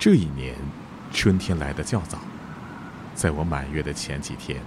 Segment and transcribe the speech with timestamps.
[0.00, 0.54] 这一年，
[1.12, 2.20] 春天来得较早，
[3.14, 4.58] 在我满月的前几天，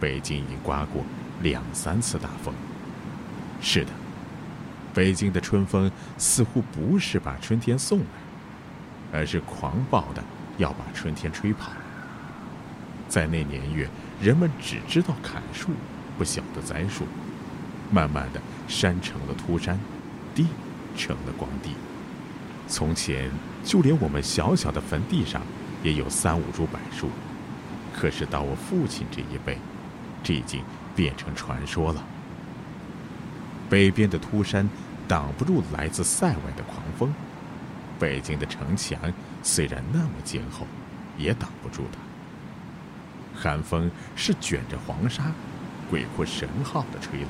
[0.00, 1.04] 北京已经刮过
[1.42, 2.52] 两三次大风。
[3.60, 3.92] 是的，
[4.92, 8.06] 北京的春风似乎不是把春天送来，
[9.12, 10.20] 而是狂暴的
[10.58, 11.70] 要把春天吹跑。
[13.08, 13.88] 在那年月，
[14.20, 15.70] 人们只知道砍树，
[16.18, 17.04] 不晓得栽树。
[17.92, 19.78] 慢慢的，山成了秃山，
[20.34, 20.48] 地
[20.96, 21.70] 成了光地。
[22.68, 23.30] 从前。
[23.64, 25.40] 就连我们小小的坟地上，
[25.82, 27.08] 也有三五株柏树。
[27.96, 29.56] 可是到我父亲这一辈，
[30.22, 30.62] 这已经
[30.94, 32.04] 变成传说了。
[33.70, 34.68] 北边的秃山
[35.08, 37.10] 挡不住来自塞外的狂风，
[37.98, 39.00] 北京的城墙
[39.42, 40.66] 虽然那么坚厚，
[41.16, 43.40] 也挡不住它。
[43.40, 45.32] 寒风是卷着黄沙，
[45.88, 47.28] 鬼哭神号的吹来，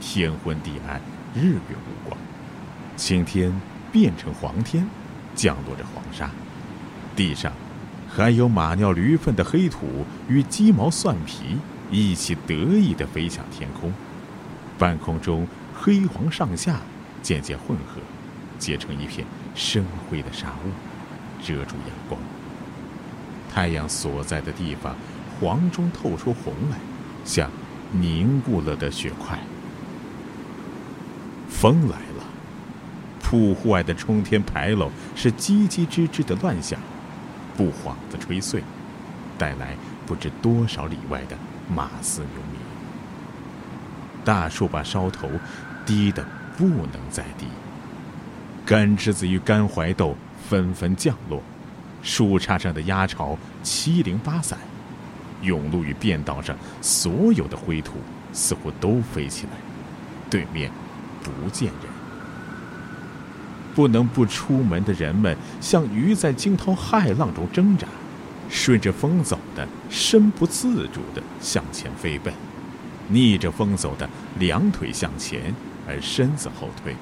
[0.00, 1.00] 天昏地暗，
[1.34, 2.16] 日月无光，
[2.96, 3.52] 青天
[3.96, 4.86] 变成黄天。
[5.34, 6.30] 降落着黄沙，
[7.14, 7.52] 地上
[8.08, 11.58] 还有马尿驴粪的黑土与鸡毛蒜皮
[11.90, 13.92] 一起得意地飞向天空，
[14.78, 16.80] 半空中黑黄上下
[17.22, 18.00] 渐渐混合，
[18.58, 20.70] 结成一片深灰的沙雾，
[21.42, 22.18] 遮住阳光。
[23.52, 24.96] 太阳所在的地方，
[25.38, 26.78] 黄中透出红来，
[27.26, 27.50] 像
[27.92, 29.38] 凝固了的血块。
[31.50, 32.05] 风来。
[33.28, 36.78] 铺户外的冲天牌楼是叽叽吱吱的乱响，
[37.56, 38.62] 不幌子吹碎，
[39.36, 39.74] 带来
[40.06, 41.36] 不知多少里外的
[41.68, 42.60] 马嘶牛鸣。
[44.24, 45.28] 大树把梢头
[45.84, 46.24] 低得
[46.56, 47.46] 不能再低，
[48.64, 50.16] 干枝子与干槐豆
[50.48, 51.42] 纷纷降落，
[52.04, 54.56] 树杈上的鸭巢七零八散，
[55.42, 57.94] 甬路与便道上所有的灰土
[58.32, 59.52] 似乎都飞起来，
[60.30, 60.70] 对面
[61.24, 61.95] 不见人。
[63.76, 67.86] 不能不出门的人们，像鱼在惊涛骇浪中挣扎，
[68.48, 72.32] 顺着风走的，身不自主地向前飞奔；
[73.08, 75.54] 逆着风走的，两腿向前，
[75.86, 76.96] 而身子后退。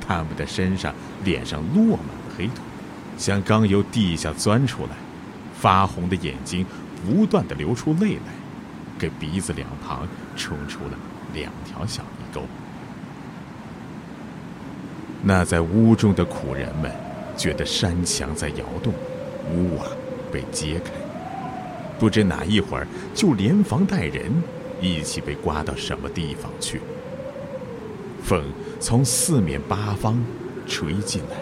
[0.00, 0.94] 他们的身上、
[1.24, 2.62] 脸上落满了黑土，
[3.16, 4.90] 像刚由地下钻出来，
[5.52, 6.64] 发红的眼睛
[7.04, 8.32] 不断地流出泪来，
[8.96, 10.06] 给鼻子两旁
[10.36, 10.92] 冲出了
[11.34, 12.46] 两条小泥沟。
[15.28, 16.90] 那在屋中的苦人们，
[17.36, 18.94] 觉得山墙在摇动，
[19.54, 19.84] 屋瓦
[20.32, 20.90] 被揭开，
[21.98, 24.32] 不知哪一会儿就连房带人
[24.80, 26.80] 一起被刮到什么地方去。
[28.24, 28.42] 风
[28.80, 30.18] 从四面八方
[30.66, 31.36] 吹进来，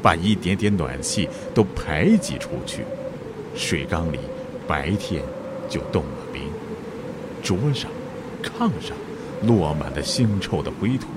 [0.00, 2.82] 把一点点暖气都排挤出去。
[3.54, 4.20] 水缸里
[4.66, 5.22] 白天
[5.68, 6.44] 就冻了冰，
[7.42, 7.90] 桌上、
[8.42, 8.96] 炕上
[9.42, 11.08] 落满了腥臭的灰土。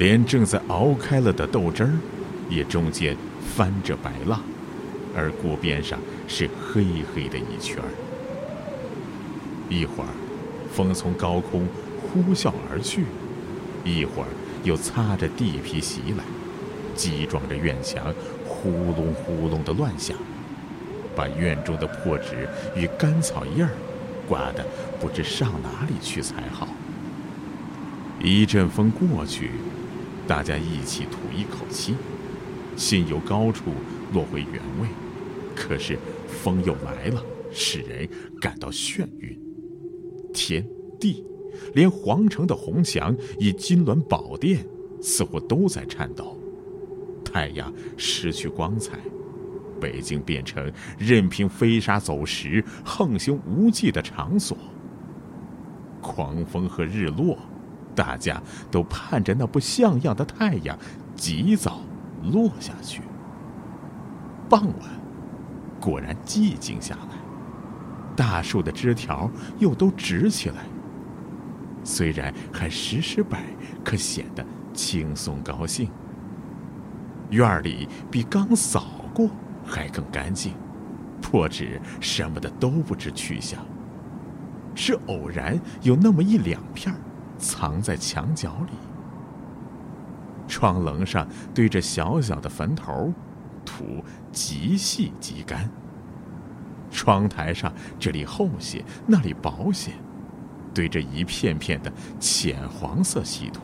[0.00, 1.92] 连正在熬开了的豆汁儿，
[2.48, 3.14] 也中间
[3.54, 4.40] 翻着白浪，
[5.14, 7.90] 而锅边上是黑黑的一圈儿。
[9.68, 10.08] 一会儿，
[10.72, 11.68] 风从高空
[12.00, 13.02] 呼啸而去；
[13.84, 14.28] 一会儿
[14.64, 16.24] 又擦着地皮袭来，
[16.94, 18.10] 击撞着院墙，
[18.46, 20.16] 呼隆呼隆的乱响，
[21.14, 23.68] 把院中的破纸与干草叶儿
[24.26, 24.64] 刮得
[24.98, 26.66] 不知上哪里去才好。
[28.18, 29.50] 一阵风过去。
[30.30, 31.96] 大家一起吐一口气，
[32.76, 33.72] 心由高处
[34.12, 34.86] 落回原位。
[35.56, 35.98] 可是
[36.28, 37.20] 风又来了，
[37.50, 38.08] 使人
[38.40, 39.36] 感到眩晕。
[40.32, 40.64] 天
[41.00, 41.24] 地，
[41.74, 44.64] 连皇城的红墙与金銮宝殿，
[45.02, 46.38] 似乎都在颤抖。
[47.24, 49.00] 太阳失去光彩，
[49.80, 54.56] 北京变成任凭飞沙走石、横行无忌的场所。
[56.00, 57.36] 狂风和日落。
[57.94, 58.40] 大家
[58.70, 60.78] 都盼着那不像样的太阳
[61.14, 61.80] 及早
[62.32, 63.02] 落下去。
[64.48, 64.90] 傍晚，
[65.80, 67.16] 果然寂静下来，
[68.16, 70.56] 大树的枝条又都直起来。
[71.84, 73.42] 虽然还时时摆，
[73.84, 75.88] 可显得轻松高兴。
[77.30, 79.30] 院里比刚扫过
[79.64, 80.52] 还更干净，
[81.22, 83.64] 破纸什么的都不知去向。
[84.74, 87.00] 是偶然有那么一两片儿。
[87.40, 88.72] 藏在墙角里，
[90.46, 93.12] 窗棱上堆着小小的坟头，
[93.64, 95.68] 土极细极干。
[96.90, 99.92] 窗台上这里厚些，那里薄些，
[100.74, 103.62] 堆着一片片的浅黄色细土，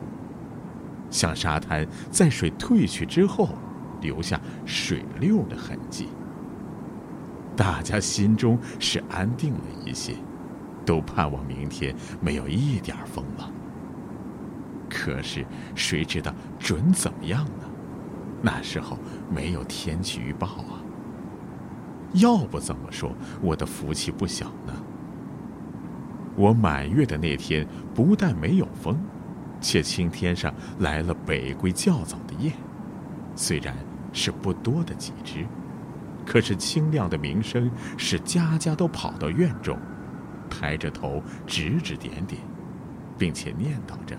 [1.09, 3.49] 像沙滩在水退去之后
[4.01, 6.07] 留下水溜的痕迹。
[7.55, 10.15] 大家心中是安定了一些，
[10.85, 13.51] 都盼望明天没有一点风了。
[14.89, 15.45] 可是
[15.75, 17.65] 谁知道准怎么样呢？
[18.41, 18.97] 那时候
[19.29, 20.81] 没有天气预报啊。
[22.13, 23.11] 要不怎么说
[23.41, 24.73] 我的福气不小呢？
[26.35, 28.97] 我满月的那天，不但没有风，
[29.59, 32.53] 且青天上来了北归较早的雁，
[33.35, 33.75] 虽然
[34.13, 35.45] 是不多的几只，
[36.25, 39.77] 可是清亮的鸣声使家家都跑到院中，
[40.49, 42.39] 抬着头指指点点，
[43.17, 44.15] 并且念叨着：“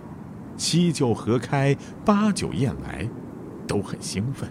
[0.58, 1.74] 七九河开，
[2.04, 3.08] 八九雁来”，
[3.66, 4.50] 都很兴奋。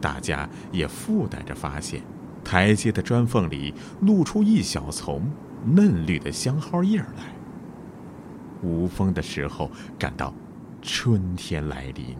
[0.00, 2.02] 大家也附带着发现。
[2.42, 5.20] 台阶的砖缝里露出一小丛
[5.64, 7.34] 嫩绿的香蒿叶来。
[8.62, 10.32] 无风的时候，感到
[10.80, 12.16] 春天来临。